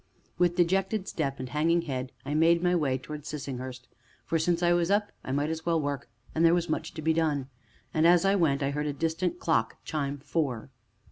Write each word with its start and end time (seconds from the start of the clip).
With 0.39 0.55
dejected 0.55 1.07
step 1.07 1.39
and 1.39 1.49
hanging 1.49 1.83
head 1.83 2.11
I 2.25 2.33
made 2.33 2.63
my 2.63 2.73
way 2.73 2.97
towards 2.97 3.27
Sissinghurst 3.27 3.87
(for, 4.25 4.39
since 4.39 4.63
I 4.63 4.73
was 4.73 4.89
up, 4.89 5.11
I 5.23 5.31
might 5.31 5.51
as 5.51 5.63
well 5.63 5.79
work, 5.79 6.09
and 6.33 6.43
there 6.43 6.55
was 6.55 6.67
much 6.67 6.95
to 6.95 7.03
be 7.03 7.13
done), 7.13 7.49
and, 7.93 8.07
as 8.07 8.25
I 8.25 8.33
went, 8.33 8.63
I 8.63 8.71
heard 8.71 8.87
a 8.87 8.93
distant 8.93 9.37
clock 9.37 9.77
chime 9.85 10.17
four. 10.17 10.71